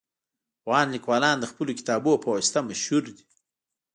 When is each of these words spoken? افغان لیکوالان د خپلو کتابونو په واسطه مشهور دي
افغان 0.59 0.87
لیکوالان 0.95 1.37
د 1.39 1.45
خپلو 1.51 1.71
کتابونو 1.79 2.21
په 2.23 2.27
واسطه 2.33 2.59
مشهور 2.69 3.03
دي 3.17 3.25